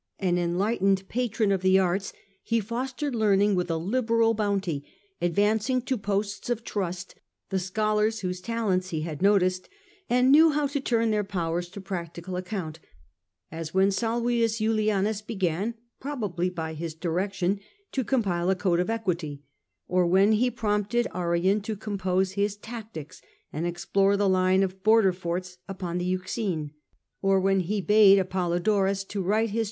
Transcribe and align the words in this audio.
An 0.17 0.39
enlightened 0.39 1.07
patron 1.09 1.51
of 1.51 1.61
the 1.61 1.77
arts, 1.77 2.11
he 2.41 2.59
fostered 2.59 3.13
learning 3.13 3.53
with 3.53 3.69
a 3.69 3.77
liberal 3.77 4.33
bounty, 4.33 4.83
advanced 5.21 5.85
to 5.85 5.95
posts 5.95 6.49
of 6.49 6.63
trust 6.63 7.13
the 7.51 7.59
scholars 7.59 8.21
whose 8.21 8.41
talents 8.41 8.89
he 8.89 9.01
had 9.01 9.21
noticed, 9.21 9.69
and 10.09 10.31
knew 10.31 10.49
how 10.53 10.65
to 10.65 10.79
turn 10.79 11.11
their 11.11 11.23
powers 11.23 11.69
to 11.69 11.79
practical 11.79 12.35
account, 12.35 12.79
as 13.51 13.75
when 13.75 13.91
Salvius 13.91 14.57
Julianus 14.57 15.21
began, 15.21 15.75
probably 15.99 16.49
by 16.49 16.73
his 16.73 16.95
direction, 16.95 17.59
to 17.91 18.03
compile 18.03 18.49
a 18.49 18.55
code 18.55 18.79
of 18.79 18.89
equity, 18.89 19.43
or 19.87 20.07
when 20.07 20.31
he 20.31 20.49
prompted 20.49 21.05
Arrian 21.13 21.61
to 21.61 21.75
compose 21.75 22.31
his' 22.31 22.57
Tactics' 22.71 23.21
and 23.53 23.67
explore 23.67 24.17
the 24.17 24.27
line 24.27 24.63
of 24.63 24.81
border 24.81 25.13
forts 25.13 25.59
upon 25.67 25.99
the 25.99 26.05
Euxine, 26.05 26.71
or 27.21 27.39
when 27.39 27.59
he 27.59 27.81
bade 27.81 28.17
Apollodorus 28.17 29.03
to 29.03 29.21
write 29.21 29.21
his 29.21 29.21
A. 29.21 29.21
H, 29.21 29.21
F 29.21 29.21
66 29.21 29.21
Tfie 29.21 29.21
Age 29.21 29.45
of 29.45 29.53
the 29.53 29.57
A 29.57 29.57
ntonines. 29.57 29.59